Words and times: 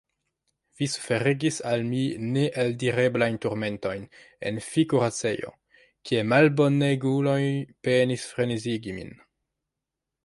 Vi 0.79 0.85
suferigis 0.91 1.57
al 1.71 1.83
mi 1.89 1.99
neeldireblajn 2.37 3.37
turmentojn 3.43 4.07
en 4.51 4.57
fi-kuracejo, 4.69 5.53
kie 6.11 6.25
malboneguloj 6.33 7.41
penis 7.89 8.29
frenezigi 8.33 8.99
min. 9.01 9.17